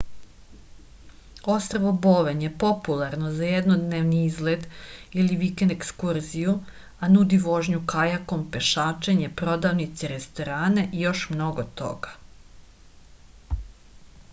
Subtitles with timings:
[1.55, 4.65] ostrvo boven je popularno za jednodnevni izlet
[5.23, 6.55] ili vikend ekskurziju
[6.99, 12.17] a nudi vožnju kajakom pešačenje prodavnice restorane i još mnogo toga